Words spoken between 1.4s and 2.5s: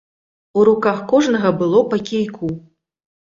было па кійку.